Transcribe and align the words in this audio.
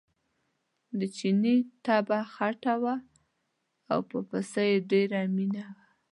د 0.99 1.01
چیني 1.17 1.55
طبعه 1.85 2.21
خټه 2.33 2.75
وه 2.83 2.95
او 3.91 3.99
په 4.09 4.17
پسه 4.29 4.61
یې 4.71 4.77
ډېره 4.91 5.19
مینه 5.35 5.65
وه. 5.75 5.85